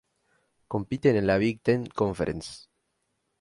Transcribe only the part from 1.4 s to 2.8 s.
Ten Conference.